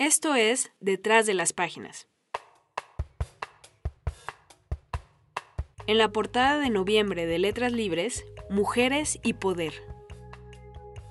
Esto 0.00 0.34
es 0.34 0.72
Detrás 0.80 1.26
de 1.26 1.34
las 1.34 1.52
Páginas. 1.52 2.08
En 5.86 5.98
la 5.98 6.10
portada 6.10 6.58
de 6.58 6.70
noviembre 6.70 7.26
de 7.26 7.38
Letras 7.38 7.70
Libres, 7.72 8.24
Mujeres 8.48 9.18
y 9.22 9.34
Poder. 9.34 9.74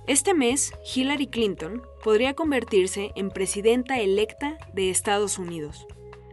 Este 0.07 0.33
mes, 0.33 0.73
Hillary 0.95 1.27
Clinton 1.27 1.83
podría 2.03 2.33
convertirse 2.33 3.11
en 3.15 3.29
presidenta 3.29 3.99
electa 3.99 4.57
de 4.73 4.89
Estados 4.89 5.37
Unidos. 5.37 5.85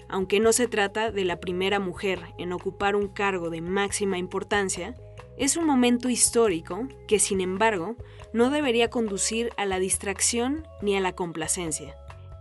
Aunque 0.09 0.41
no 0.41 0.55
se 0.55 0.67
trata 0.67 1.11
de 1.11 1.27
la 1.27 1.41
primera 1.41 1.79
mujer 1.79 2.23
en 2.39 2.55
ocupar 2.55 2.97
un 2.97 3.09
cargo 3.09 3.51
de 3.51 3.61
máxima 3.61 4.17
importancia, 4.17 4.95
es 5.37 5.59
un 5.59 5.67
momento 5.67 6.09
histórico 6.09 6.89
que, 7.07 7.19
sin 7.19 7.43
embargo, 7.43 7.97
no 8.33 8.49
debería 8.49 8.89
conducir 8.89 9.51
a 9.59 9.67
la 9.67 9.79
distracción 9.79 10.67
ni 10.81 10.97
a 10.97 11.01
la 11.01 11.15
complacencia. 11.15 11.95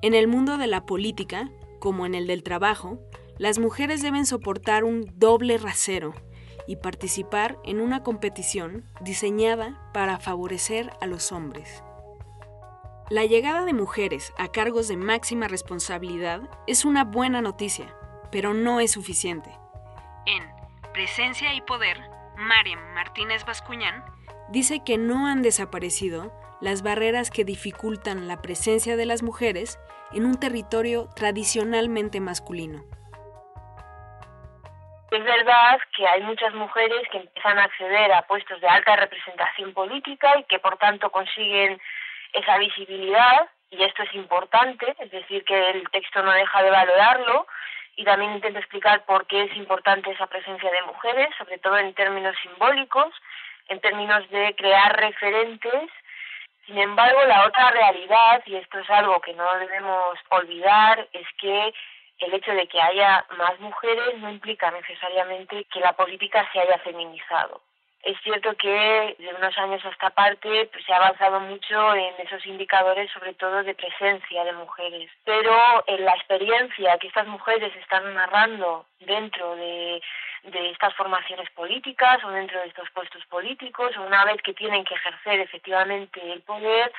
En 0.06 0.14
el 0.14 0.28
mundo 0.28 0.60
de 0.60 0.68
la 0.68 0.86
política, 0.86 1.50
como 1.80 2.06
en 2.06 2.14
el 2.14 2.28
del 2.28 2.44
trabajo, 2.44 3.00
las 3.40 3.58
mujeres 3.58 4.04
deben 4.04 4.28
soportar 4.28 4.84
un 4.84 5.12
doble 5.16 5.58
rasero 5.58 6.14
y 6.68 6.76
participar 6.76 7.58
en 7.64 7.82
una 7.82 8.04
competición 8.04 8.88
diseñada 9.02 9.90
para 9.96 10.20
favorecer 10.20 10.92
a 11.02 11.08
los 11.08 11.32
hombres. 11.32 11.84
La 13.10 13.26
llegada 13.26 13.66
de 13.66 13.74
mujeres 13.74 14.32
a 14.38 14.50
cargos 14.50 14.88
de 14.88 14.96
máxima 14.96 15.48
responsabilidad 15.48 16.52
es 16.68 16.86
una 16.86 17.04
buena 17.04 17.42
noticia, 17.42 17.92
pero 18.32 18.54
no 18.54 18.80
es 18.80 18.92
suficiente. 18.92 19.50
En 20.28 20.44
Presencia 20.94 21.52
y 21.56 21.62
Poder, 21.62 21.98
Mariam 22.38 22.94
Martínez 22.94 23.44
Bascuñán 23.44 24.06
dice 24.52 24.84
que 24.86 25.00
no 25.00 25.26
han 25.26 25.42
desaparecido 25.42 26.32
las 26.62 26.84
barreras 26.84 27.32
que 27.32 27.44
dificultan 27.44 28.28
la 28.28 28.44
presencia 28.44 28.98
de 28.98 29.06
las 29.08 29.24
mujeres 29.24 29.80
en 30.14 30.26
un 30.26 30.40
territorio 30.40 31.10
tradicionalmente 31.16 32.20
masculino. 32.20 32.84
Es 35.12 35.24
verdad 35.24 35.80
que 35.96 36.08
hay 36.08 36.22
muchas 36.24 36.54
mujeres 36.54 37.08
que 37.12 37.20
empiezan 37.20 37.58
a 37.58 37.64
acceder 37.64 38.12
a 38.12 38.24
puestos 38.24 38.60
de 38.60 38.68
alta 38.68 38.96
representación 38.96 39.74
política 39.74 40.38
y 40.40 40.44
que 40.44 40.60
por 40.60 40.78
tanto 40.78 41.10
consiguen 41.10 41.80
esa 42.34 42.58
visibilidad 42.58 43.48
y 43.72 43.84
esto 43.84 44.04
es 44.04 44.14
importante, 44.14 44.96
es 45.00 45.12
decir, 45.12 45.44
que 45.46 45.72
el 45.72 45.90
texto 45.90 46.22
no 46.22 46.32
deja 46.32 46.64
de 46.64 46.70
valorarlo 46.70 47.48
y 47.96 48.04
también 48.04 48.34
intenta 48.34 48.60
explicar 48.60 49.06
por 49.06 49.26
qué 49.28 49.44
es 49.44 49.56
importante 49.56 50.12
esa 50.12 50.28
presencia 50.28 50.70
de 50.70 50.82
mujeres, 50.84 51.30
sobre 51.38 51.58
todo 51.60 51.78
en 51.78 51.94
términos 51.94 52.36
simbólicos, 52.42 53.14
en 53.68 53.80
términos 53.80 54.30
de 54.30 54.54
crear 54.56 54.98
referentes. 55.00 55.90
Sin 56.66 56.78
embargo, 56.80 57.24
la 57.26 57.46
otra 57.46 57.70
realidad, 57.72 58.42
y 58.46 58.56
esto 58.56 58.80
es 58.80 58.90
algo 58.90 59.22
que 59.22 59.34
no 59.34 59.46
debemos 59.60 60.18
olvidar, 60.30 61.08
es 61.14 61.28
que 61.40 61.74
el 62.20 62.34
hecho 62.34 62.52
de 62.54 62.68
que 62.68 62.82
haya 62.82 63.26
más 63.38 63.60
mujeres 63.60 64.18
no 64.18 64.32
implica 64.32 64.72
necesariamente 64.72 65.66
que 65.66 65.80
la 65.80 65.94
política 65.94 66.48
se 66.52 66.60
haya 66.60 66.80
feminizado. 66.80 67.62
Es 68.06 68.16
cierto 68.22 68.56
que 68.56 69.16
de 69.18 69.34
unos 69.34 69.58
años 69.58 69.84
a 69.84 69.90
esta 69.90 70.12
parte 70.12 70.70
pues, 70.72 70.86
se 70.86 70.94
ha 70.94 70.98
avanzado 70.98 71.40
mucho 71.40 71.96
en 71.96 72.14
esos 72.20 72.46
indicadores, 72.46 73.12
sobre 73.12 73.34
todo 73.34 73.64
de 73.64 73.74
presencia 73.74 74.44
de 74.44 74.54
mujeres, 74.54 75.10
pero 75.24 75.84
en 75.88 76.06
la 76.06 76.12
experiencia 76.12 77.00
que 77.00 77.08
estas 77.08 77.26
mujeres 77.26 77.76
están 77.76 78.14
narrando 78.14 78.86
dentro 79.00 79.56
de, 79.56 80.00
de 80.44 80.70
estas 80.70 80.94
formaciones 80.94 81.50
políticas 81.56 82.24
o 82.24 82.30
dentro 82.30 82.60
de 82.60 82.68
estos 82.68 82.88
puestos 82.92 83.26
políticos, 83.26 83.98
o 83.98 84.04
una 84.04 84.24
vez 84.24 84.40
que 84.44 84.54
tienen 84.54 84.86
que 84.86 84.94
ejercer 84.94 85.40
efectivamente 85.40 86.22
el 86.32 86.44
poder, 86.44 86.94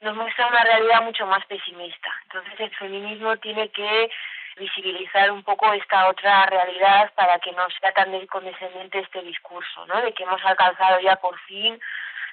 nos 0.00 0.14
muestra 0.14 0.46
una 0.46 0.62
realidad 0.62 1.02
mucho 1.02 1.26
más 1.26 1.44
pesimista. 1.46 2.08
Entonces 2.22 2.60
el 2.60 2.70
feminismo 2.76 3.36
tiene 3.38 3.68
que 3.70 4.10
visibilizar 4.56 5.30
un 5.30 5.42
poco 5.42 5.72
esta 5.72 6.08
otra 6.08 6.46
realidad 6.46 7.12
para 7.14 7.38
que 7.38 7.52
no 7.52 7.66
sea 7.80 7.92
tan 7.92 8.26
condescendiente 8.26 8.98
este 8.98 9.22
discurso, 9.22 9.86
¿no? 9.86 10.00
De 10.02 10.12
que 10.12 10.22
hemos 10.22 10.44
alcanzado 10.44 11.00
ya 11.00 11.16
por 11.16 11.38
fin 11.40 11.80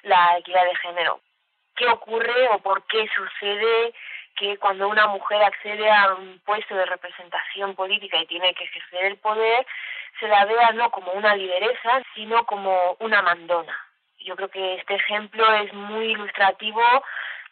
la 0.02 0.38
equidad 0.38 0.64
de 0.64 0.76
género. 0.76 1.20
¿Qué 1.76 1.86
ocurre 1.86 2.48
o 2.48 2.58
por 2.58 2.86
qué 2.86 3.08
sucede 3.14 3.94
que 4.36 4.58
cuando 4.58 4.88
una 4.88 5.06
mujer 5.06 5.42
accede 5.42 5.90
a 5.90 6.14
un 6.14 6.40
puesto 6.44 6.74
de 6.74 6.86
representación 6.86 7.74
política 7.74 8.18
y 8.18 8.26
tiene 8.26 8.54
que 8.54 8.64
ejercer 8.64 9.04
el 9.04 9.16
poder, 9.18 9.66
se 10.18 10.28
la 10.28 10.44
vea 10.44 10.72
no 10.72 10.90
como 10.90 11.12
una 11.12 11.34
lideresa, 11.34 12.02
sino 12.14 12.44
como 12.46 12.96
una 13.00 13.22
mandona? 13.22 13.76
Yo 14.18 14.36
creo 14.36 14.48
que 14.48 14.74
este 14.74 14.94
ejemplo 14.94 15.50
es 15.54 15.72
muy 15.72 16.12
ilustrativo 16.12 16.82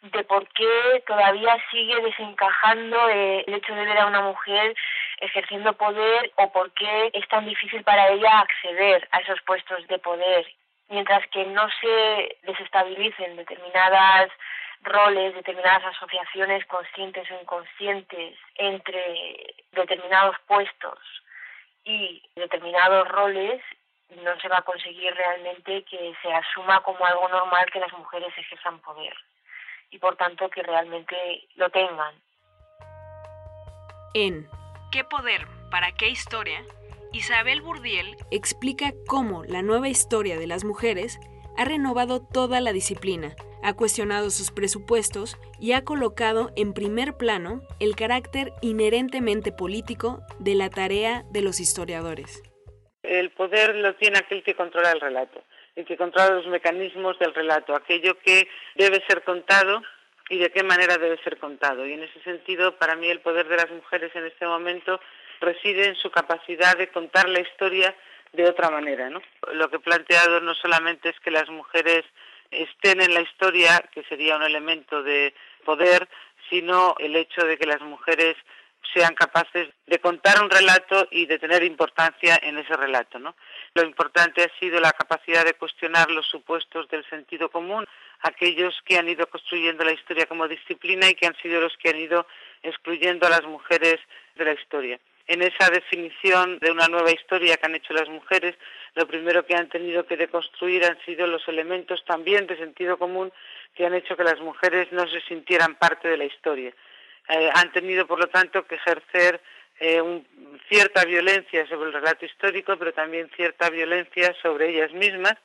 de 0.01 0.23
por 0.23 0.47
qué 0.49 1.03
todavía 1.05 1.57
sigue 1.71 2.01
desencajando 2.01 3.09
eh, 3.09 3.43
el 3.45 3.53
hecho 3.55 3.75
de 3.75 3.85
ver 3.85 3.97
a 3.97 4.05
una 4.05 4.21
mujer 4.21 4.75
ejerciendo 5.19 5.73
poder 5.73 6.31
o 6.35 6.51
por 6.51 6.71
qué 6.73 7.11
es 7.13 7.27
tan 7.27 7.45
difícil 7.45 7.83
para 7.83 8.09
ella 8.09 8.39
acceder 8.39 9.07
a 9.11 9.19
esos 9.19 9.41
puestos 9.41 9.85
de 9.87 9.99
poder. 9.99 10.47
Mientras 10.87 11.25
que 11.27 11.45
no 11.45 11.67
se 11.81 12.37
desestabilicen 12.43 13.35
determinadas 13.35 14.31
roles, 14.81 15.35
determinadas 15.35 15.83
asociaciones 15.85 16.65
conscientes 16.67 17.29
o 17.29 17.41
inconscientes 17.41 18.37
entre 18.55 19.55
determinados 19.73 20.37
puestos 20.47 20.99
y 21.83 22.23
determinados 22.35 23.07
roles, 23.09 23.61
no 24.23 24.39
se 24.39 24.47
va 24.47 24.59
a 24.59 24.63
conseguir 24.63 25.13
realmente 25.13 25.83
que 25.83 26.15
se 26.21 26.33
asuma 26.33 26.81
como 26.81 27.05
algo 27.05 27.27
normal 27.27 27.69
que 27.71 27.81
las 27.81 27.91
mujeres 27.93 28.33
ejerzan 28.37 28.79
poder 28.79 29.13
y 29.91 29.99
por 29.99 30.15
tanto 30.15 30.49
que 30.49 30.63
realmente 30.63 31.15
lo 31.55 31.69
tengan. 31.69 32.15
En 34.13 34.47
¿Qué 34.91 35.03
poder? 35.03 35.45
¿Para 35.69 35.91
qué 35.91 36.09
historia? 36.09 36.65
Isabel 37.13 37.61
Burdiel 37.61 38.15
explica 38.31 38.91
cómo 39.07 39.43
la 39.43 39.61
nueva 39.61 39.87
historia 39.87 40.39
de 40.39 40.47
las 40.47 40.63
mujeres 40.63 41.19
ha 41.57 41.65
renovado 41.65 42.25
toda 42.25 42.59
la 42.59 42.73
disciplina, 42.73 43.35
ha 43.61 43.73
cuestionado 43.73 44.31
sus 44.31 44.49
presupuestos 44.49 45.37
y 45.59 45.73
ha 45.73 45.83
colocado 45.83 46.51
en 46.55 46.73
primer 46.73 47.17
plano 47.17 47.61
el 47.79 47.95
carácter 47.95 48.51
inherentemente 48.63 49.51
político 49.51 50.21
de 50.39 50.55
la 50.55 50.71
tarea 50.71 51.23
de 51.31 51.41
los 51.41 51.59
historiadores. 51.59 52.41
El 53.03 53.29
poder 53.29 53.75
lo 53.75 53.95
tiene 53.95 54.17
aquel 54.17 54.43
que 54.43 54.55
controla 54.55 54.91
el 54.91 55.01
relato 55.01 55.43
y 55.75 55.83
que 55.83 55.97
controla 55.97 56.35
los 56.35 56.47
mecanismos 56.47 57.17
del 57.19 57.33
relato, 57.33 57.75
aquello 57.75 58.17
que 58.19 58.47
debe 58.75 59.03
ser 59.07 59.23
contado 59.23 59.81
y 60.29 60.37
de 60.37 60.51
qué 60.51 60.63
manera 60.63 60.97
debe 60.97 61.17
ser 61.23 61.37
contado. 61.37 61.85
Y 61.85 61.93
en 61.93 62.03
ese 62.03 62.21
sentido, 62.21 62.77
para 62.77 62.95
mí 62.95 63.07
el 63.09 63.21
poder 63.21 63.47
de 63.47 63.57
las 63.57 63.69
mujeres 63.71 64.15
en 64.15 64.25
este 64.25 64.45
momento 64.45 64.99
reside 65.41 65.87
en 65.87 65.95
su 65.95 66.11
capacidad 66.11 66.77
de 66.77 66.89
contar 66.89 67.27
la 67.29 67.39
historia 67.39 67.95
de 68.33 68.45
otra 68.45 68.69
manera. 68.69 69.09
¿no? 69.09 69.21
Lo 69.53 69.69
que 69.69 69.77
he 69.77 69.79
planteado 69.79 70.39
no 70.41 70.53
solamente 70.53 71.09
es 71.09 71.19
que 71.19 71.31
las 71.31 71.49
mujeres 71.49 72.05
estén 72.51 73.01
en 73.01 73.13
la 73.13 73.21
historia, 73.21 73.83
que 73.91 74.03
sería 74.03 74.35
un 74.35 74.43
elemento 74.43 75.03
de 75.03 75.33
poder, 75.65 76.07
sino 76.49 76.95
el 76.99 77.15
hecho 77.15 77.45
de 77.45 77.57
que 77.57 77.65
las 77.65 77.81
mujeres 77.81 78.35
sean 78.93 79.13
capaces 79.13 79.69
de 79.85 79.99
contar 79.99 80.41
un 80.41 80.49
relato 80.49 81.07
y 81.11 81.25
de 81.25 81.37
tener 81.37 81.63
importancia 81.63 82.39
en 82.41 82.57
ese 82.57 82.75
relato. 82.75 83.19
¿no? 83.19 83.35
Lo 83.73 83.83
importante 83.83 84.43
ha 84.43 84.59
sido 84.59 84.79
la 84.79 84.91
capacidad 84.91 85.45
de 85.45 85.53
cuestionar 85.53 86.09
los 86.11 86.27
supuestos 86.27 86.87
del 86.89 87.07
sentido 87.09 87.49
común, 87.49 87.85
aquellos 88.21 88.75
que 88.85 88.97
han 88.97 89.07
ido 89.07 89.27
construyendo 89.27 89.83
la 89.83 89.93
historia 89.93 90.25
como 90.25 90.47
disciplina 90.47 91.09
y 91.09 91.15
que 91.15 91.27
han 91.27 91.35
sido 91.37 91.61
los 91.61 91.75
que 91.77 91.89
han 91.89 91.97
ido 91.97 92.25
excluyendo 92.63 93.27
a 93.27 93.29
las 93.29 93.43
mujeres 93.43 93.99
de 94.35 94.45
la 94.45 94.53
historia. 94.53 94.99
En 95.27 95.43
esa 95.43 95.69
definición 95.69 96.57
de 96.57 96.71
una 96.71 96.87
nueva 96.87 97.11
historia 97.11 97.55
que 97.57 97.65
han 97.67 97.75
hecho 97.75 97.93
las 97.93 98.09
mujeres, 98.09 98.55
lo 98.95 99.05
primero 99.07 99.45
que 99.45 99.55
han 99.55 99.69
tenido 99.69 100.05
que 100.07 100.17
deconstruir 100.17 100.83
han 100.83 100.99
sido 101.05 101.27
los 101.27 101.47
elementos 101.47 102.03
también 102.03 102.47
de 102.47 102.57
sentido 102.57 102.97
común 102.97 103.31
que 103.75 103.85
han 103.85 103.93
hecho 103.93 104.17
que 104.17 104.23
las 104.23 104.39
mujeres 104.39 104.91
no 104.91 105.07
se 105.07 105.21
sintieran 105.21 105.75
parte 105.75 106.07
de 106.07 106.17
la 106.17 106.25
historia. 106.25 106.73
Eh, 107.29 107.51
han 107.53 107.71
tenido, 107.71 108.07
por 108.07 108.19
lo 108.19 108.27
tanto, 108.27 108.65
que 108.65 108.75
ejercer 108.75 109.39
eh, 109.79 110.23
cierta 110.67 111.05
violencia 111.05 111.67
sobre 111.67 111.87
el 111.87 111.93
relato 111.93 112.25
histórico, 112.25 112.77
pero 112.77 112.93
también 112.93 113.29
cierta 113.35 113.69
violencia 113.69 114.35
sobre 114.41 114.69
ellas 114.69 114.91
mismas. 114.93 115.35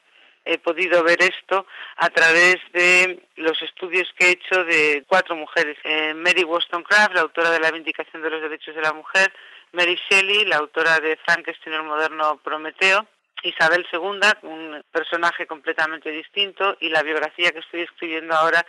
He 0.45 0.59
podido 0.59 1.03
ver 1.03 1.23
esto 1.23 1.67
a 1.97 2.11
través 2.11 2.57
de 2.73 3.23
los 3.37 3.61
estudios 3.63 4.07
que 4.19 4.27
he 4.27 4.31
hecho 4.33 4.65
de 4.65 5.05
cuatro 5.07 5.35
mujeres. 5.37 5.79
Eh, 5.85 6.13
Mary 6.15 6.45
Wollstonecraft, 6.45 7.15
la 7.15 7.23
autora 7.23 7.51
de 7.51 7.61
La 7.61 7.71
Vindicación 7.71 8.23
de 8.23 8.29
los 8.29 8.43
Derechos 8.43 8.75
de 8.75 8.83
la 8.83 8.93
Mujer, 8.93 9.33
Mary 9.73 9.99
Shelley, 10.09 10.45
la 10.45 10.57
autora 10.57 11.01
de 11.01 11.17
Frankenstein 11.17 11.75
el 11.75 11.83
moderno 11.85 12.39
Prometeo, 12.45 13.07
Isabel 13.43 13.87
II, 13.91 14.01
un 14.43 14.85
personaje 14.93 15.47
completamente 15.47 16.11
distinto, 16.11 16.77
y 16.81 16.91
la 16.91 17.03
biografía 17.03 17.51
que 17.53 17.61
estoy 17.61 17.81
escribiendo 17.83 18.35
ahora 18.35 18.65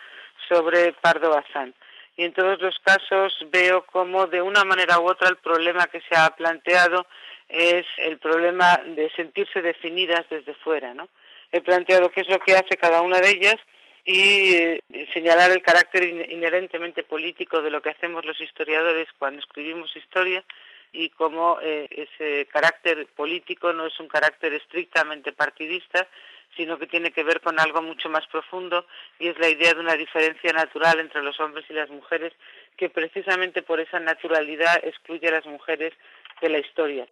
sobre 0.48 0.94
Pardo 0.94 1.30
Bazán 1.30 1.74
y 2.18 2.24
en 2.24 2.34
todos 2.34 2.62
los 2.62 2.78
casos 2.80 3.34
veo 3.52 3.86
como 3.86 4.28
de 4.28 4.42
una 4.42 4.64
manera 4.64 5.00
u 5.00 5.10
otra 5.10 5.30
el 5.30 5.38
problema 5.38 5.88
que 5.88 6.02
se 6.02 6.16
ha 6.16 6.30
planteado 6.36 7.06
es 7.50 7.86
el 7.98 8.18
problema 8.18 8.80
de 8.86 9.10
sentirse 9.16 9.62
definidas 9.62 10.26
desde 10.30 10.54
fuera, 10.56 10.94
¿no? 10.94 11.10
He 11.52 11.62
planteado 11.62 12.10
qué 12.10 12.22
es 12.22 12.30
lo 12.30 12.40
que 12.40 12.56
hace 12.56 12.78
cada 12.78 13.02
una 13.02 13.20
de 13.20 13.30
ellas 13.30 13.58
y 14.04 14.56
eh, 14.56 14.84
señalar 15.14 15.52
el 15.52 15.62
carácter 15.62 16.04
inherentemente 16.04 17.04
político 17.04 17.62
de 17.62 17.72
lo 17.72 17.82
que 17.82 17.90
hacemos 17.90 18.26
los 18.26 18.40
historiadores 18.40 19.08
cuando 19.18 19.40
escribimos 19.40 19.96
historia 19.96 20.44
y 20.92 21.10
cómo 21.10 21.60
eh, 21.62 21.88
ese 21.92 22.48
carácter 22.48 23.08
político 23.16 23.74
no 23.74 23.86
es 23.88 24.00
un 24.00 24.08
carácter 24.08 24.54
estrictamente 24.54 25.34
partidista, 25.34 26.08
sino 26.56 26.78
que 26.78 26.88
tiene 26.88 27.12
que 27.12 27.24
ver 27.24 27.42
con 27.42 27.60
algo 27.60 27.81
mucho 27.81 28.10
más 28.10 28.25
profundo 28.28 28.86
y 29.19 29.28
es 29.28 29.38
la 29.40 29.50
idea 29.50 29.74
de 29.74 29.80
una 29.80 29.96
diferencia 29.96 30.54
natural 30.54 31.00
entre 31.00 31.22
los 31.22 31.40
hombres 31.40 31.66
y 31.69 31.74
las 31.74 31.90
mujeres 31.90 32.34
que 32.78 32.90
precisamente 32.90 33.62
por 33.62 33.80
esa 33.80 34.00
naturalidad 34.00 34.80
excluye 34.84 35.28
a 35.28 35.31
las 35.31 35.46
mujeres 35.46 35.94
de 36.42 36.50
la 36.50 36.60
historia. 36.60 37.07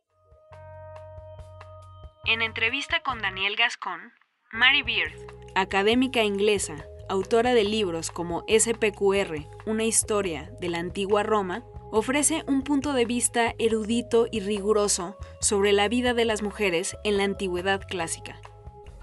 En 2.26 2.42
entrevista 2.42 3.02
con 3.02 3.22
Daniel 3.22 3.56
Gascón, 3.56 4.14
Mary 4.52 4.82
Beard, 4.82 5.14
académica 5.56 6.24
inglesa, 6.24 6.86
autora 7.10 7.54
de 7.54 7.64
libros 7.64 8.12
como 8.12 8.46
SPQR, 8.48 9.46
una 9.66 9.84
historia 9.84 10.50
de 10.60 10.70
la 10.70 10.80
antigua 10.80 11.24
Roma, 11.24 11.64
ofrece 11.92 12.44
un 12.48 12.64
punto 12.64 12.94
de 12.94 13.06
vista 13.06 13.54
erudito 13.60 14.28
y 14.32 14.40
riguroso 14.40 15.18
sobre 15.42 15.74
la 15.74 15.88
vida 15.90 16.14
de 16.14 16.26
las 16.26 16.42
mujeres 16.42 16.96
en 17.04 17.18
la 17.18 17.24
antigüedad 17.24 17.82
clásica. 17.88 18.40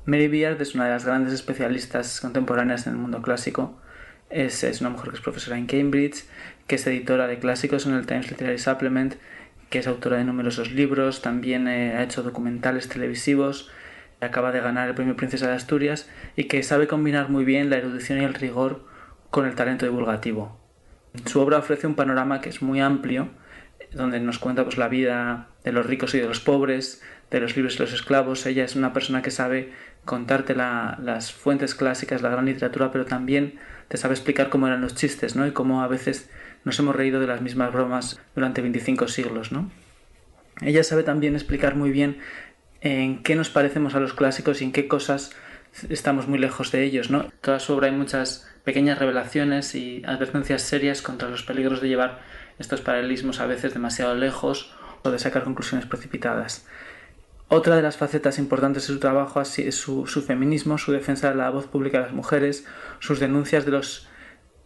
Mary 0.06 0.28
Beard 0.28 0.60
es 0.62 0.74
una 0.74 0.84
de 0.84 0.90
las 0.90 1.04
grandes 1.04 1.32
especialistas 1.32 2.20
contemporáneas 2.20 2.86
en 2.86 2.94
el 2.94 2.98
mundo 2.98 3.20
clásico. 3.20 3.78
Es, 4.30 4.62
una 4.80 4.90
mujer 4.90 5.10
que 5.10 5.16
es 5.16 5.22
profesora 5.22 5.58
en 5.58 5.66
Cambridge, 5.66 6.24
que 6.66 6.76
es 6.76 6.86
editora 6.86 7.26
de 7.26 7.38
clásicos 7.38 7.86
en 7.86 7.94
el 7.94 8.06
Times 8.06 8.30
Literary 8.30 8.58
Supplement, 8.58 9.16
que 9.68 9.80
es 9.80 9.86
autora 9.86 10.16
de 10.16 10.24
numerosos 10.24 10.72
libros, 10.72 11.20
también 11.20 11.68
eh, 11.68 11.96
ha 11.96 12.02
hecho 12.02 12.22
documentales 12.22 12.88
televisivos, 12.88 13.70
acaba 14.20 14.52
de 14.52 14.60
ganar 14.60 14.88
el 14.88 14.94
premio 14.94 15.16
Princesa 15.16 15.48
de 15.48 15.54
Asturias 15.54 16.08
y 16.36 16.44
que 16.44 16.62
sabe 16.62 16.86
combinar 16.86 17.28
muy 17.28 17.44
bien 17.44 17.70
la 17.70 17.76
erudición 17.76 18.20
y 18.20 18.24
el 18.24 18.34
rigor 18.34 18.84
con 19.30 19.46
el 19.46 19.54
talento 19.54 19.84
divulgativo. 19.84 20.58
Su 21.26 21.40
obra 21.40 21.58
ofrece 21.58 21.86
un 21.86 21.94
panorama 21.94 22.40
que 22.40 22.48
es 22.48 22.62
muy 22.62 22.80
amplio, 22.80 23.28
donde 23.92 24.20
nos 24.20 24.38
cuenta 24.38 24.64
pues, 24.64 24.78
la 24.78 24.88
vida 24.88 25.48
de 25.64 25.72
los 25.72 25.86
ricos 25.86 26.14
y 26.14 26.20
de 26.20 26.26
los 26.26 26.40
pobres, 26.40 27.02
de 27.30 27.40
los 27.40 27.56
libres 27.56 27.76
y 27.76 27.78
los 27.78 27.92
esclavos. 27.92 28.46
Ella 28.46 28.64
es 28.64 28.76
una 28.76 28.92
persona 28.92 29.22
que 29.22 29.30
sabe 29.30 29.72
contarte 30.04 30.54
las 30.54 31.32
fuentes 31.32 31.74
clásicas, 31.74 32.22
la 32.22 32.30
gran 32.30 32.46
literatura, 32.46 32.90
pero 32.90 33.04
también 33.04 33.58
te 33.88 33.96
sabe 33.96 34.14
explicar 34.14 34.48
cómo 34.48 34.66
eran 34.66 34.80
los 34.80 34.94
chistes, 34.94 35.36
¿no? 35.36 35.46
Y 35.46 35.52
cómo 35.52 35.82
a 35.82 35.88
veces 35.88 36.30
nos 36.64 36.78
hemos 36.78 36.94
reído 36.94 37.20
de 37.20 37.26
las 37.26 37.40
mismas 37.40 37.72
bromas 37.72 38.20
durante 38.34 38.60
25 38.62 39.08
siglos, 39.08 39.52
¿no? 39.52 39.70
Ella 40.60 40.84
sabe 40.84 41.02
también 41.02 41.34
explicar 41.34 41.74
muy 41.74 41.90
bien 41.90 42.18
en 42.80 43.22
qué 43.22 43.34
nos 43.34 43.50
parecemos 43.50 43.94
a 43.94 44.00
los 44.00 44.14
clásicos 44.14 44.60
y 44.60 44.64
en 44.64 44.72
qué 44.72 44.88
cosas 44.88 45.32
estamos 45.88 46.28
muy 46.28 46.38
lejos 46.38 46.72
de 46.72 46.82
ellos, 46.82 47.10
¿no? 47.10 47.30
Toda 47.40 47.60
su 47.60 47.72
obra 47.72 47.86
hay 47.86 47.92
muchas 47.92 48.48
pequeñas 48.64 48.98
revelaciones 48.98 49.74
y 49.74 50.02
advertencias 50.04 50.62
serias 50.62 51.02
contra 51.02 51.28
los 51.28 51.42
peligros 51.42 51.80
de 51.80 51.88
llevar 51.88 52.20
estos 52.58 52.80
paralelismos 52.80 53.40
a 53.40 53.46
veces 53.46 53.72
demasiado 53.72 54.14
lejos 54.14 54.74
o 55.02 55.10
de 55.10 55.18
sacar 55.18 55.44
conclusiones 55.44 55.86
precipitadas. 55.86 56.66
Otra 57.52 57.74
de 57.74 57.82
las 57.82 57.96
facetas 57.96 58.38
importantes 58.38 58.86
de 58.86 58.94
su 58.94 59.00
trabajo 59.00 59.40
es 59.40 59.74
su, 59.74 60.06
feminismo, 60.24 60.78
su 60.78 60.92
defensa 60.92 61.30
de 61.30 61.34
la 61.34 61.50
voz 61.50 61.66
pública 61.66 61.98
de 61.98 62.04
las 62.04 62.12
mujeres, 62.12 62.64
sus 63.00 63.18
denuncias 63.18 63.64
de 63.64 63.72
los 63.72 64.08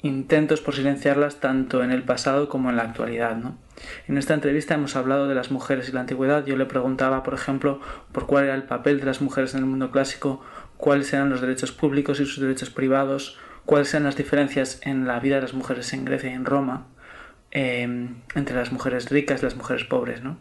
intentos 0.03 0.61
por 0.61 0.75
silenciarlas 0.75 1.41
tanto 1.41 1.83
en 1.83 1.93
el 1.93 2.03
pasado 2.03 2.51
como 2.51 2.69
en 2.69 2.77
la 2.77 2.83
actualidad. 2.83 3.39
En 4.07 4.19
esta 4.19 4.35
entrevista 4.35 4.75
hemos 4.75 4.97
hablado 4.97 5.29
de 5.29 5.35
las 5.35 5.51
mujeres 5.51 5.89
y 5.89 5.93
la 5.93 6.01
antigüedad. 6.01 6.45
Yo 6.45 6.59
le 6.59 6.67
preguntaba, 6.67 7.23
por 7.23 7.33
ejemplo, 7.33 7.81
por 8.13 8.27
cuál 8.27 8.45
era 8.45 8.55
el 8.55 8.65
papel 8.65 9.01
de 9.01 9.07
las 9.07 9.23
mujeres 9.23 9.55
en 9.55 9.61
el 9.61 9.67
mundo 9.67 9.91
clásico, 9.91 10.43
cuáles 10.77 11.11
eran 11.15 11.31
los 11.31 11.41
derechos 11.41 11.73
públicos 11.73 12.21
y 12.21 12.27
sus 12.27 12.43
derechos 12.43 12.69
privados, 12.69 13.39
cuáles 13.65 13.95
eran 13.95 14.05
las 14.05 14.17
diferencias 14.17 14.81
en 14.83 15.07
la 15.07 15.21
vida 15.21 15.37
de 15.37 15.41
las 15.43 15.55
mujeres 15.55 15.91
en 15.95 16.05
Grecia 16.05 16.33
y 16.33 16.35
en 16.35 16.45
Roma, 16.45 16.87
eh, 17.51 18.11
entre 18.35 18.57
las 18.57 18.73
mujeres 18.73 19.09
ricas 19.09 19.41
y 19.41 19.45
las 19.47 19.57
mujeres 19.57 19.85
pobres. 19.85 20.23
¿no? 20.23 20.37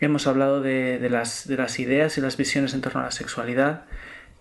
Hemos 0.00 0.26
hablado 0.26 0.62
de, 0.62 1.06
las, 1.10 1.46
de 1.46 1.56
las 1.56 1.78
ideas 1.78 2.16
y 2.16 2.22
las 2.22 2.38
visiones 2.38 2.72
en 2.72 2.80
torno 2.80 3.00
a 3.00 3.04
la 3.04 3.10
sexualidad 3.10 3.84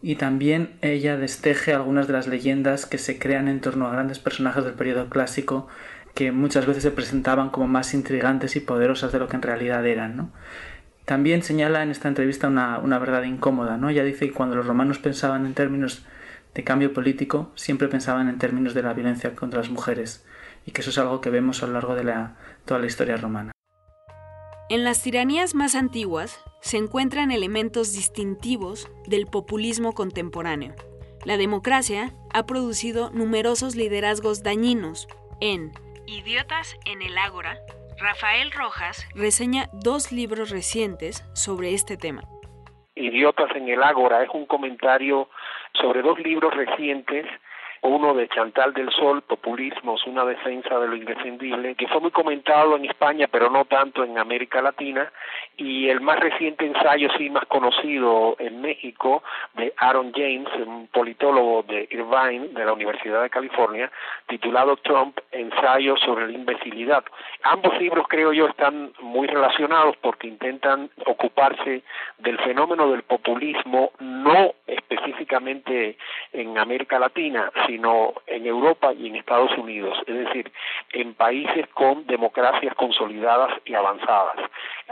y 0.01 0.15
también 0.15 0.77
ella 0.81 1.17
desteje 1.17 1.73
algunas 1.73 2.07
de 2.07 2.13
las 2.13 2.27
leyendas 2.27 2.85
que 2.85 2.97
se 2.97 3.19
crean 3.19 3.50
en 3.50 3.59
torno 3.59 3.85
a 3.85 3.91
grandes 3.91 4.19
personajes 4.19 4.63
del 4.63 4.73
periodo 4.73 5.09
clásico 5.09 5.67
que 6.15 6.31
muchas 6.31 6.65
veces 6.65 6.83
se 6.83 6.91
presentaban 6.91 7.50
como 7.50 7.67
más 7.67 7.94
intrigantes 7.94 8.56
y 8.56 8.61
poderosas 8.61 9.11
de 9.11 9.19
lo 9.19 9.27
que 9.27 9.35
en 9.35 9.41
realidad 9.41 9.85
eran. 9.85 10.31
También 11.03 11.44
señala 11.44 11.83
en 11.83 11.91
esta 11.91 12.07
entrevista 12.07 12.47
una, 12.47 13.00
verdad 13.00 13.23
incómoda. 13.23 13.77
¿no? 13.77 13.89
Ella 13.89 14.03
dice 14.03 14.27
que 14.27 14.33
cuando 14.33 14.56
los 14.56 14.65
romanos 14.65 15.00
pensaban 15.00 15.45
en 15.45 15.56
términos 15.56 16.06
de 16.53 16.63
cambio 16.63 16.94
político, 16.94 17.51
siempre 17.56 17.89
pensaban 17.89 18.29
en 18.29 18.38
términos 18.38 18.73
de 18.73 18.83
la 18.83 18.94
violencia 18.94 19.35
contra 19.35 19.59
las 19.59 19.69
mujeres, 19.69 20.25
y 20.65 20.71
que 20.71 20.81
eso 20.81 20.89
es 20.89 20.97
algo 20.97 21.21
que 21.21 21.29
vemos 21.29 21.63
a 21.63 21.67
lo 21.67 21.73
largo 21.73 21.95
de 21.95 22.11
toda 22.65 22.79
la 22.79 22.88
historia 22.88 23.17
romana. 23.17 23.51
En 24.69 24.83
las 24.83 25.01
tiranías 25.01 25.56
más 25.56 25.74
antiguas 25.74 26.45
se 26.62 26.77
encuentran 26.77 27.31
elementos 27.31 27.92
distintivos 27.95 28.88
del 29.07 29.25
populismo 29.25 29.94
contemporáneo. 29.94 30.75
La 31.25 31.38
democracia 31.38 32.12
ha 32.36 32.45
producido 32.45 33.10
numerosos 33.10 33.75
liderazgos 33.75 34.44
dañinos. 34.44 35.07
En 35.42 35.71
Idiotas 36.06 36.77
en 36.86 37.01
el 37.01 37.18
Ágora, 37.18 37.57
Rafael 37.98 38.51
Rojas 38.51 39.07
reseña 39.16 39.69
dos 39.74 40.12
libros 40.12 40.51
recientes 40.51 41.25
sobre 41.33 41.74
este 41.74 41.98
tema. 41.98 42.21
Idiotas 42.94 43.50
en 43.56 43.69
el 43.69 43.81
Ágora 43.81 44.21
es 44.21 44.30
un 44.36 44.45
comentario 44.45 45.30
sobre 45.81 46.04
dos 46.04 46.19
libros 46.19 46.54
recientes 46.54 47.25
uno 47.81 48.13
de 48.13 48.27
Chantal 48.27 48.73
del 48.73 48.91
Sol, 48.91 49.21
Populismos, 49.21 50.05
una 50.05 50.25
defensa 50.25 50.79
de 50.79 50.87
lo 50.87 50.95
indefendible, 50.95 51.75
que 51.75 51.87
fue 51.87 52.01
muy 52.01 52.11
comentado 52.11 52.75
en 52.75 52.85
España, 52.85 53.27
pero 53.31 53.49
no 53.49 53.65
tanto 53.65 54.03
en 54.03 54.17
América 54.17 54.61
Latina, 54.61 55.11
y 55.57 55.89
el 55.89 56.01
más 56.01 56.19
reciente 56.19 56.65
ensayo, 56.65 57.09
sí 57.17 57.29
más 57.29 57.45
conocido 57.45 58.35
en 58.39 58.61
México, 58.61 59.23
de 59.55 59.73
Aaron 59.77 60.11
James, 60.13 60.47
un 60.65 60.87
politólogo 60.87 61.63
de 61.63 61.87
Irvine, 61.91 62.49
de 62.49 62.65
la 62.65 62.73
Universidad 62.73 63.21
de 63.21 63.29
California, 63.29 63.91
titulado 64.27 64.77
Trump, 64.77 65.17
Ensayo 65.31 65.95
sobre 65.97 66.27
la 66.27 66.33
imbecilidad. 66.33 67.03
Ambos 67.43 67.79
libros, 67.79 68.07
creo 68.07 68.33
yo, 68.33 68.47
están 68.47 68.93
muy 69.01 69.27
relacionados 69.27 69.95
porque 69.97 70.27
intentan 70.27 70.89
ocuparse 71.05 71.83
del 72.17 72.37
fenómeno 72.39 72.91
del 72.91 73.03
populismo, 73.03 73.91
no 73.99 74.53
específicamente 74.67 75.97
en 76.33 76.57
América 76.57 76.99
Latina, 76.99 77.51
sino 77.67 78.13
en 78.27 78.45
Europa 78.45 78.93
y 78.93 79.07
en 79.07 79.15
Estados 79.15 79.51
Unidos, 79.57 79.97
es 80.05 80.15
decir, 80.25 80.51
en 80.93 81.13
países 81.13 81.67
con 81.73 82.05
democracias 82.07 82.75
consolidadas 82.75 83.51
y 83.65 83.73
avanzadas. 83.73 84.37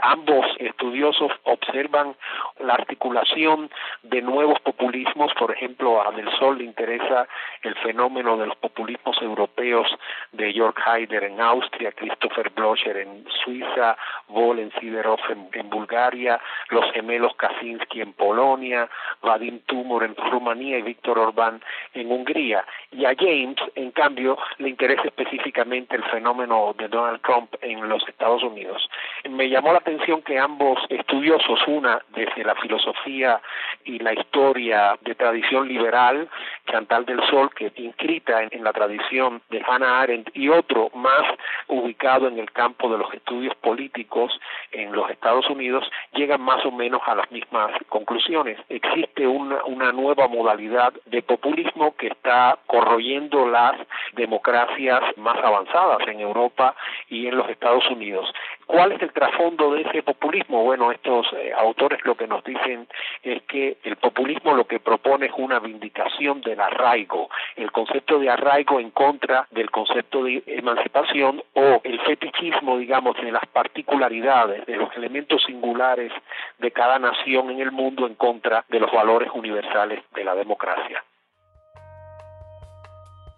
Ambos 0.02 0.46
estudiosos 0.58 1.32
observan 1.44 2.14
la 2.60 2.74
articulación 2.74 3.70
de 4.02 4.22
nuevos 4.22 4.60
populismos, 4.60 5.32
por 5.34 5.52
ejemplo, 5.52 6.02
a 6.02 6.12
Del 6.12 6.30
Sol 6.38 6.58
le 6.58 6.64
interesa 6.64 7.26
el 7.62 7.74
fenómeno 7.76 8.36
de 8.36 8.46
los 8.46 8.56
populismos 8.56 9.20
europeos 9.22 9.88
de 10.32 10.52
Jörg 10.52 10.74
Haider 10.84 11.24
en 11.24 11.40
Austria, 11.40 11.92
Christopher 11.92 12.50
Blocher 12.50 12.96
en 12.96 13.24
Suiza, 13.44 13.96
Vol 14.28 14.58
en 14.58 14.72
Siderov 14.80 15.20
en, 15.52 15.70
Bulgaria, 15.70 16.40
los 16.70 16.90
gemelos 16.92 17.34
Kaczynski 17.36 18.00
en 18.00 18.12
Polonia, 18.12 18.88
Vadim 19.22 19.60
Tumor 19.60 20.04
en 20.04 20.14
Rumanía 20.16 20.78
y 20.78 20.82
Víctor 20.82 21.18
Orbán 21.18 21.62
en 21.94 22.10
Hungría. 22.10 22.64
Y 22.90 23.04
a 23.04 23.14
James, 23.16 23.58
en 23.74 23.90
cambio, 23.92 24.38
le 24.58 24.70
interesa 24.70 25.02
específicamente 25.04 25.96
el 25.96 26.04
fenómeno 26.04 26.74
de 26.78 26.88
Donald 26.88 27.20
Trump 27.22 27.54
en 27.60 27.88
los 27.88 28.06
Estados 28.08 28.42
Unidos. 28.42 28.88
Me 29.28 29.48
llamó 29.48 29.72
la 29.72 29.78
atención 29.78 30.22
que 30.22 30.38
ambos 30.38 30.78
estudiosos, 30.88 31.60
una 31.66 32.00
desde 32.10 32.44
la 32.48 32.54
filosofía 32.54 33.40
y 33.84 33.98
la 33.98 34.14
historia 34.14 34.98
de 35.02 35.14
tradición 35.14 35.68
liberal, 35.68 36.28
Chantal 36.70 37.04
del 37.04 37.20
Sol, 37.28 37.50
que 37.54 37.70
inscrita 37.76 38.42
en, 38.42 38.64
la 38.64 38.72
tradición 38.72 39.42
de 39.50 39.62
Hannah 39.66 40.00
Arendt, 40.00 40.30
y 40.34 40.48
otro 40.48 40.90
más 40.94 41.24
ubicado 41.66 42.26
en 42.26 42.38
el 42.38 42.50
campo 42.50 42.90
de 42.90 42.98
los 42.98 43.12
estudios 43.12 43.54
políticos 43.56 44.32
en 44.72 44.92
los 44.92 45.10
Estados 45.10 45.48
Unidos, 45.50 45.84
llegan 46.14 46.40
más 46.40 46.64
o 46.64 46.72
menos 46.72 47.02
a 47.06 47.14
las 47.14 47.30
mismas 47.30 47.70
conclusiones. 47.88 48.58
Existe 48.70 49.26
una, 49.26 49.62
una 49.64 49.92
nueva 49.92 50.26
modalidad 50.26 50.94
de 51.04 51.20
populismo 51.22 51.94
que 51.96 52.08
está 52.08 52.58
corroyendo 52.66 53.46
las 53.46 53.74
democracias 54.14 55.02
más 55.18 55.38
avanzadas 55.44 55.98
en 56.08 56.20
Europa 56.20 56.74
y 57.08 57.26
en 57.26 57.36
los 57.36 57.48
Estados 57.50 57.88
Unidos. 57.90 58.32
¿Cuál 58.68 58.92
es 58.92 59.00
el 59.00 59.14
trasfondo 59.14 59.72
de 59.72 59.80
ese 59.80 60.02
populismo? 60.02 60.62
Bueno, 60.62 60.92
estos 60.92 61.26
eh, 61.32 61.52
autores 61.56 62.00
lo 62.04 62.14
que 62.16 62.26
nos 62.26 62.44
dicen 62.44 62.86
es 63.22 63.42
que 63.44 63.78
el 63.82 63.96
populismo 63.96 64.54
lo 64.54 64.66
que 64.66 64.78
propone 64.78 65.24
es 65.24 65.32
una 65.38 65.58
vindicación 65.58 66.42
del 66.42 66.60
arraigo, 66.60 67.30
el 67.56 67.72
concepto 67.72 68.18
de 68.18 68.28
arraigo 68.28 68.78
en 68.78 68.90
contra 68.90 69.48
del 69.52 69.70
concepto 69.70 70.22
de 70.22 70.42
emancipación 70.46 71.42
o 71.54 71.80
el 71.82 71.98
fetichismo, 72.00 72.76
digamos, 72.76 73.16
de 73.16 73.32
las 73.32 73.46
particularidades, 73.46 74.66
de 74.66 74.76
los 74.76 74.94
elementos 74.96 75.42
singulares 75.44 76.12
de 76.58 76.70
cada 76.70 76.98
nación 76.98 77.50
en 77.50 77.60
el 77.60 77.72
mundo 77.72 78.06
en 78.06 78.16
contra 78.16 78.66
de 78.68 78.80
los 78.80 78.92
valores 78.92 79.30
universales 79.32 80.04
de 80.14 80.24
la 80.24 80.34
democracia. 80.34 81.02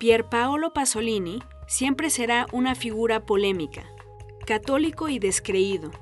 Pier 0.00 0.24
Paolo 0.28 0.72
Pasolini 0.72 1.38
siempre 1.68 2.10
será 2.10 2.46
una 2.52 2.74
figura 2.74 3.20
polémica, 3.20 3.82
católico 4.50 5.08
y 5.08 5.20
descreído, 5.20 5.92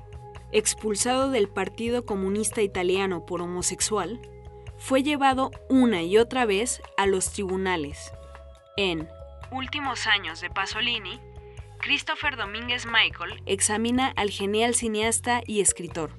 expulsado 0.51 1.29
del 1.29 1.49
Partido 1.49 2.03
Comunista 2.03 2.63
Italiano 2.63 3.23
por 3.23 3.43
homosexual, 3.43 4.19
fue 4.75 5.03
llevado 5.03 5.51
una 5.69 6.01
y 6.01 6.17
otra 6.17 6.47
vez 6.47 6.81
a 6.97 7.05
los 7.05 7.31
tribunales. 7.31 8.11
En 8.75 9.07
Últimos 9.51 10.07
años 10.07 10.41
de 10.41 10.49
Pasolini, 10.49 11.19
Christopher 11.77 12.37
Domínguez 12.37 12.87
Michael 12.87 13.39
examina 13.45 14.13
al 14.15 14.31
genial 14.31 14.73
cineasta 14.73 15.41
y 15.45 15.61
escritor. 15.61 16.09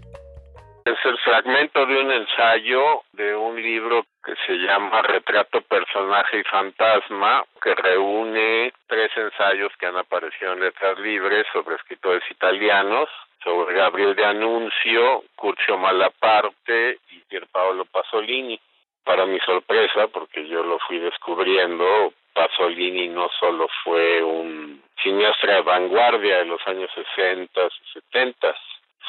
Es 0.84 0.98
el 1.04 1.18
fragmento 1.24 1.84
de 1.84 2.00
un 2.00 2.12
ensayo 2.12 3.02
de 3.12 3.34
un 3.34 3.60
libro 3.60 4.04
que 4.24 4.34
se 4.46 4.54
llama 4.54 5.02
Retrato, 5.02 5.62
Personaje 5.62 6.40
y 6.40 6.44
Fantasma, 6.44 7.44
que 7.62 7.74
reúne 7.74 8.72
tres 8.86 9.10
ensayos 9.16 9.72
que 9.78 9.86
han 9.86 9.96
aparecido 9.96 10.52
en 10.52 10.60
letras 10.60 10.98
libres 10.98 11.46
sobre 11.52 11.76
escritores 11.76 12.22
italianos, 12.30 13.08
sobre 13.42 13.74
Gabriel 13.74 14.14
de 14.14 14.24
Anuncio, 14.24 15.24
Curcio 15.34 15.78
Malaparte 15.78 16.98
y 17.10 17.18
Pierpaolo 17.20 17.86
Pasolini. 17.86 18.60
Para 19.02 19.24
mi 19.24 19.40
sorpresa, 19.40 20.08
porque 20.08 20.46
yo 20.46 20.62
lo 20.62 20.78
fui 20.80 20.98
descubriendo, 20.98 22.12
Pasolini 22.34 23.08
no 23.08 23.28
solo 23.40 23.66
fue 23.82 24.22
un 24.22 24.82
cineasta 25.02 25.54
de 25.54 25.60
vanguardia 25.62 26.38
de 26.38 26.44
los 26.44 26.60
años 26.66 26.90
60 27.16 27.60
y 27.66 27.92
70, 27.94 28.54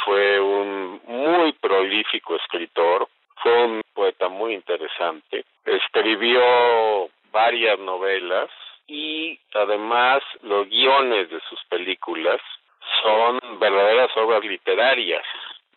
fue 0.05 0.39
un 0.39 1.01
muy 1.05 1.51
prolífico 1.53 2.35
escritor, 2.37 3.07
fue 3.41 3.63
un 3.65 3.81
poeta 3.93 4.29
muy 4.29 4.53
interesante, 4.53 5.45
escribió 5.65 7.09
varias 7.31 7.79
novelas 7.79 8.49
y 8.87 9.39
además 9.53 10.21
los 10.41 10.67
guiones 10.67 11.29
de 11.29 11.39
sus 11.49 11.63
películas 11.65 12.41
son 13.01 13.39
verdaderas 13.59 14.15
obras 14.17 14.43
literarias. 14.43 15.25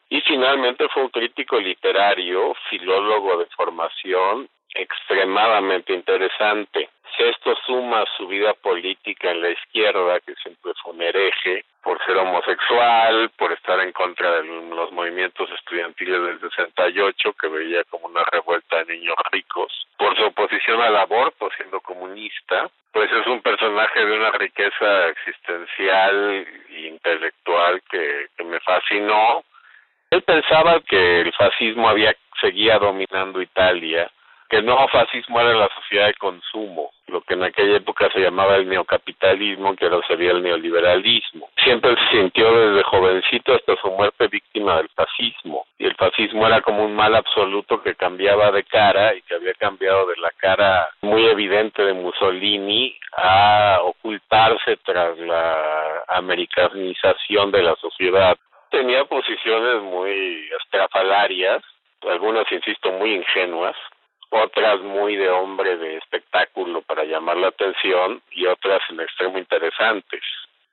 Y 0.08 0.20
finalmente 0.22 0.88
fue 0.88 1.04
un 1.04 1.08
crítico 1.08 1.58
literario, 1.58 2.54
filólogo 2.68 3.38
de 3.38 3.46
formación 3.46 4.48
extremadamente 4.74 5.92
interesante. 5.92 6.90
Si 7.16 7.22
esto 7.22 7.54
suma 7.66 8.04
su 8.16 8.26
vida 8.26 8.54
política 8.54 9.30
en 9.30 9.42
la 9.42 9.50
izquierda, 9.50 10.20
que 10.20 10.34
siempre 10.36 10.72
fue 10.82 10.92
un 10.92 11.02
hereje, 11.02 11.64
por 11.84 12.02
ser 12.04 12.16
homosexual, 12.16 13.30
por 13.36 13.52
estar 13.52 13.78
en 13.80 13.92
contra 13.92 14.40
de 14.40 14.44
los 14.44 14.90
movimientos 14.90 15.48
estudiantiles 15.50 16.40
del 16.40 16.50
68, 16.50 17.34
que 17.34 17.48
veía 17.48 17.84
como 17.84 18.06
una 18.06 18.24
revuelta 18.24 18.82
de 18.82 18.96
niños 18.96 19.16
ricos, 19.30 19.86
por 19.98 20.16
su 20.16 20.24
oposición 20.24 20.80
al 20.80 20.96
aborto, 20.96 21.50
siendo 21.56 21.80
comunista, 21.80 22.70
pues 22.90 23.12
es 23.12 23.26
un 23.26 23.42
personaje 23.42 24.04
de 24.04 24.16
una 24.16 24.30
riqueza 24.32 25.08
existencial 25.08 26.46
e 26.70 26.86
intelectual 26.88 27.82
que, 27.90 28.28
que 28.36 28.44
me 28.44 28.60
fascinó. 28.60 29.44
Él 30.10 30.22
pensaba 30.22 30.80
que 30.80 31.20
el 31.20 31.32
fascismo 31.34 31.88
había 31.88 32.16
seguía 32.40 32.78
dominando 32.78 33.42
Italia 33.42 34.10
que 34.54 34.62
no 34.62 34.86
fascismo 34.86 35.40
era 35.40 35.52
la 35.52 35.68
sociedad 35.74 36.06
de 36.06 36.14
consumo, 36.14 36.92
lo 37.08 37.22
que 37.22 37.34
en 37.34 37.42
aquella 37.42 37.78
época 37.78 38.08
se 38.12 38.20
llamaba 38.20 38.54
el 38.54 38.68
neocapitalismo, 38.68 39.74
que 39.74 39.86
ahora 39.86 40.06
sería 40.06 40.30
el 40.30 40.44
neoliberalismo. 40.44 41.48
Siempre 41.64 41.96
se 41.96 42.16
sintió 42.16 42.52
desde 42.56 42.84
jovencito 42.84 43.52
hasta 43.52 43.74
su 43.74 43.90
muerte 43.90 44.28
víctima 44.28 44.76
del 44.76 44.88
fascismo, 44.90 45.66
y 45.76 45.86
el 45.86 45.96
fascismo 45.96 46.46
era 46.46 46.60
como 46.60 46.84
un 46.84 46.94
mal 46.94 47.16
absoluto 47.16 47.82
que 47.82 47.96
cambiaba 47.96 48.52
de 48.52 48.62
cara 48.62 49.12
y 49.16 49.22
que 49.22 49.34
había 49.34 49.54
cambiado 49.54 50.06
de 50.06 50.18
la 50.18 50.30
cara 50.36 50.88
muy 51.02 51.26
evidente 51.26 51.84
de 51.84 51.92
Mussolini 51.92 52.96
a 53.16 53.80
ocultarse 53.82 54.76
tras 54.84 55.18
la 55.18 56.04
americanización 56.06 57.50
de 57.50 57.62
la 57.64 57.74
sociedad. 57.74 58.36
Tenía 58.70 59.04
posiciones 59.04 59.82
muy 59.82 60.48
estrafalarias, 60.60 61.60
algunas, 62.08 62.50
insisto, 62.52 62.92
muy 62.92 63.14
ingenuas, 63.14 63.74
otras 64.30 64.80
muy 64.80 65.16
de 65.16 65.30
hombre 65.30 65.76
de 65.76 65.96
espectáculo 65.96 66.82
para 66.82 67.04
llamar 67.04 67.36
la 67.36 67.48
atención 67.48 68.22
y 68.30 68.46
otras 68.46 68.80
en 68.90 69.00
extremo 69.00 69.38
interesantes. 69.38 70.22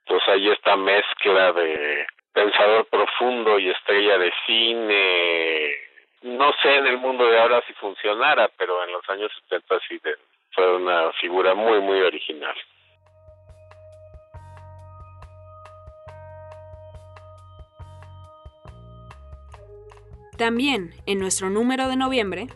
Entonces 0.04 0.28
hay 0.28 0.50
esta 0.50 0.76
mezcla 0.76 1.52
de 1.52 2.06
pensador 2.32 2.86
profundo 2.86 3.58
y 3.58 3.70
estrella 3.70 4.18
de 4.18 4.32
cine. 4.46 5.76
No 6.22 6.52
sé 6.62 6.76
en 6.76 6.86
el 6.86 6.98
mundo 6.98 7.26
de 7.26 7.38
ahora 7.38 7.62
si 7.66 7.72
funcionara, 7.74 8.50
pero 8.56 8.82
en 8.84 8.92
los 8.92 9.08
años 9.08 9.30
70 9.48 9.80
sí 9.88 10.00
fue 10.52 10.76
una 10.76 11.12
figura 11.12 11.54
muy, 11.54 11.80
muy 11.80 12.00
original. 12.00 12.54
También 20.38 20.90
en 21.06 21.20
nuestro 21.20 21.50
número 21.50 21.88
de 21.88 21.96
noviembre 21.96 22.48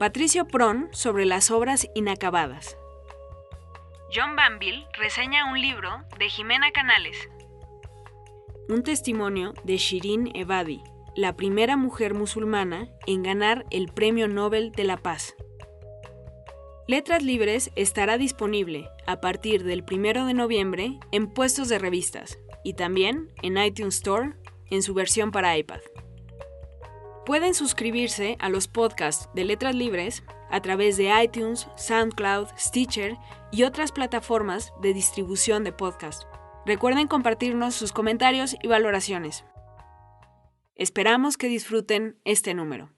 Patricio 0.00 0.48
Pron 0.48 0.88
sobre 0.92 1.26
las 1.26 1.50
obras 1.50 1.86
inacabadas. 1.94 2.78
John 4.10 4.34
Banville 4.34 4.86
reseña 4.98 5.44
un 5.52 5.60
libro 5.60 5.90
de 6.18 6.30
Jimena 6.30 6.72
Canales. 6.72 7.28
Un 8.70 8.82
testimonio 8.82 9.52
de 9.62 9.76
Shirin 9.76 10.34
Ebadi, 10.34 10.82
la 11.16 11.36
primera 11.36 11.76
mujer 11.76 12.14
musulmana 12.14 12.88
en 13.06 13.22
ganar 13.22 13.66
el 13.70 13.92
Premio 13.92 14.26
Nobel 14.26 14.72
de 14.72 14.84
la 14.84 14.96
Paz. 14.96 15.36
Letras 16.88 17.22
Libres 17.22 17.70
estará 17.76 18.16
disponible 18.16 18.88
a 19.06 19.20
partir 19.20 19.64
del 19.64 19.84
1 19.86 20.24
de 20.24 20.32
noviembre 20.32 20.98
en 21.12 21.26
puestos 21.26 21.68
de 21.68 21.78
revistas 21.78 22.38
y 22.64 22.72
también 22.72 23.30
en 23.42 23.58
iTunes 23.58 23.96
Store 23.96 24.32
en 24.70 24.82
su 24.82 24.94
versión 24.94 25.30
para 25.30 25.58
iPad. 25.58 25.80
Pueden 27.30 27.54
suscribirse 27.54 28.36
a 28.40 28.48
los 28.48 28.66
podcasts 28.66 29.28
de 29.34 29.44
Letras 29.44 29.76
Libres 29.76 30.24
a 30.50 30.60
través 30.62 30.96
de 30.96 31.12
iTunes, 31.22 31.68
SoundCloud, 31.76 32.48
Stitcher 32.58 33.18
y 33.52 33.62
otras 33.62 33.92
plataformas 33.92 34.72
de 34.82 34.92
distribución 34.92 35.62
de 35.62 35.70
podcast. 35.70 36.24
Recuerden 36.66 37.06
compartirnos 37.06 37.76
sus 37.76 37.92
comentarios 37.92 38.56
y 38.60 38.66
valoraciones. 38.66 39.44
Esperamos 40.74 41.36
que 41.36 41.46
disfruten 41.46 42.18
este 42.24 42.52
número. 42.52 42.90